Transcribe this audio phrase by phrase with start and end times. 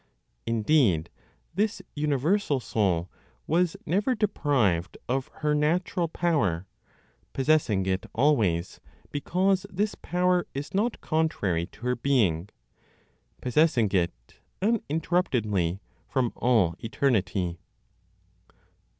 [0.47, 1.11] Indeed,
[1.53, 3.07] this universal Soul
[3.45, 6.65] was never deprived of her natural power,
[7.33, 8.79] possessing it always,
[9.11, 12.49] because this power is not contrary to her being,
[13.41, 14.11] possessing it
[14.59, 17.59] uninterruptedly from all eternity.